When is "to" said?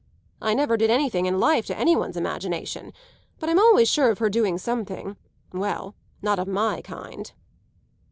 1.67-1.77